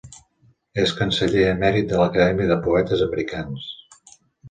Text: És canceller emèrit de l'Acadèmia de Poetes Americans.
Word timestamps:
És 0.83 0.93
canceller 1.01 1.45
emèrit 1.51 1.93
de 1.93 2.01
l'Acadèmia 2.01 2.51
de 2.55 2.61
Poetes 2.67 3.09
Americans. 3.11 3.73